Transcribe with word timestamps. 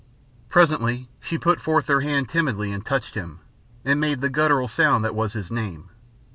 Presently 0.49 1.09
she 1.19 1.37
put 1.37 1.61
forth 1.61 1.85
her 1.85 2.01
hand 2.01 2.27
timidly 2.27 2.71
and 2.71 2.83
touched 2.83 3.13
him, 3.13 3.37
and 3.85 3.99
made 3.99 4.21
the 4.21 4.29
guttural 4.31 4.67
sound 4.67 5.05
that 5.05 5.13
was 5.13 5.33
his 5.33 5.51
name. 5.51 5.91